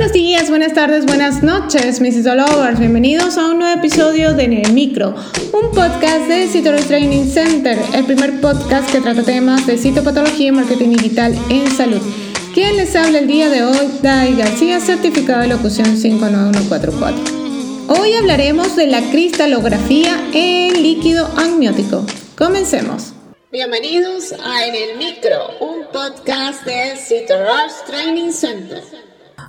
[0.00, 2.78] Buenos días, buenas tardes, buenas noches, mis Lovers.
[2.80, 5.14] Bienvenidos a un nuevo episodio de En Micro,
[5.52, 10.52] un podcast de Citoros Training Center, el primer podcast que trata temas de citopatología y
[10.52, 12.00] marketing digital en salud.
[12.54, 17.20] Quien les habla el día de hoy, Dai García, certificado de locución 59144.
[17.88, 22.06] Hoy hablaremos de la cristalografía en líquido amniótico.
[22.38, 23.12] Comencemos.
[23.52, 28.82] Bienvenidos a En el Micro, un podcast de Rush Training Center.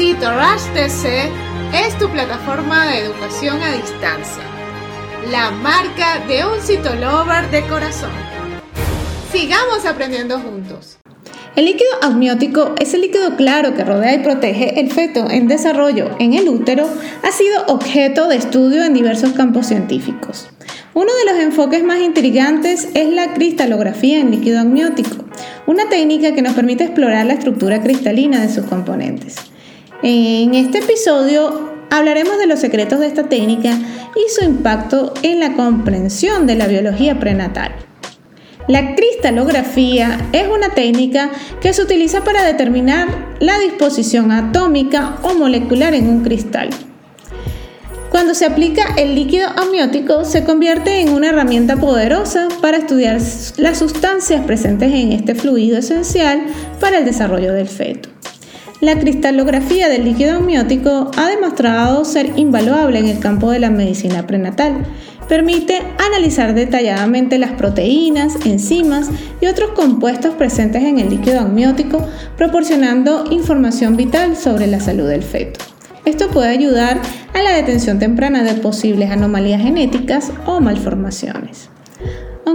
[0.00, 1.30] CitoRush TC
[1.74, 4.42] es tu plataforma de educación a distancia,
[5.30, 8.08] la marca de un citolover de corazón.
[9.30, 10.96] Sigamos aprendiendo juntos.
[11.54, 16.16] El líquido amniótico es el líquido claro que rodea y protege el feto en desarrollo
[16.18, 16.88] en el útero,
[17.22, 20.48] ha sido objeto de estudio en diversos campos científicos.
[20.94, 25.26] Uno de los enfoques más intrigantes es la cristalografía en líquido amniótico,
[25.66, 29.36] una técnica que nos permite explorar la estructura cristalina de sus componentes.
[30.02, 33.78] En este episodio hablaremos de los secretos de esta técnica
[34.16, 37.72] y su impacto en la comprensión de la biología prenatal.
[38.66, 43.08] La cristalografía es una técnica que se utiliza para determinar
[43.40, 46.70] la disposición atómica o molecular en un cristal.
[48.10, 53.20] Cuando se aplica el líquido amniótico se convierte en una herramienta poderosa para estudiar
[53.58, 56.42] las sustancias presentes en este fluido esencial
[56.80, 58.08] para el desarrollo del feto.
[58.80, 64.26] La cristalografía del líquido amniótico ha demostrado ser invaluable en el campo de la medicina
[64.26, 64.86] prenatal.
[65.28, 69.10] Permite analizar detalladamente las proteínas, enzimas
[69.42, 72.08] y otros compuestos presentes en el líquido amniótico,
[72.38, 75.60] proporcionando información vital sobre la salud del feto.
[76.06, 77.02] Esto puede ayudar
[77.34, 81.68] a la detención temprana de posibles anomalías genéticas o malformaciones.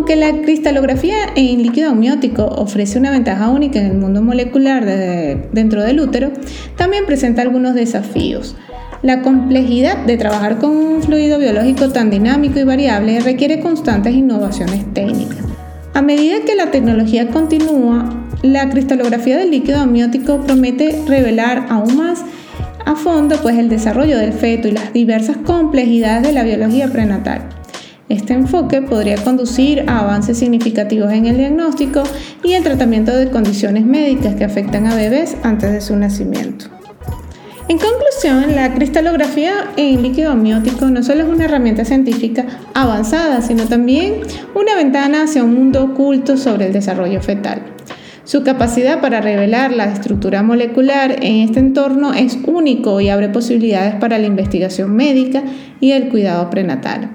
[0.07, 5.81] Aunque la cristalografía en líquido amniótico ofrece una ventaja única en el mundo molecular dentro
[5.81, 6.31] del útero,
[6.77, 8.55] también presenta algunos desafíos.
[9.01, 14.85] La complejidad de trabajar con un fluido biológico tan dinámico y variable requiere constantes innovaciones
[14.93, 15.39] técnicas.
[15.95, 22.23] A medida que la tecnología continúa, la cristalografía del líquido amniótico promete revelar aún más
[22.85, 27.65] a fondo pues el desarrollo del feto y las diversas complejidades de la biología prenatal.
[28.07, 32.03] Este enfoque podría conducir a avances significativos en el diagnóstico
[32.43, 36.67] y el tratamiento de condiciones médicas que afectan a bebés antes de su nacimiento.
[37.67, 42.45] En conclusión, la cristalografía en líquido amniótico no solo es una herramienta científica
[42.75, 44.17] avanzada, sino también
[44.53, 47.63] una ventana hacia un mundo oculto sobre el desarrollo fetal.
[48.23, 53.95] Su capacidad para revelar la estructura molecular en este entorno es único y abre posibilidades
[53.95, 55.41] para la investigación médica
[55.79, 57.15] y el cuidado prenatal.